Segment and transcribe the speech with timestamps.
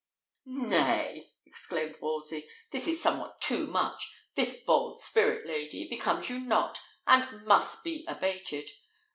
[0.47, 4.11] "Nay!" exclaimed Wolsey, "this is somewhat too much.
[4.33, 8.67] This bold spirit, lady, becomes you not, and must be abated.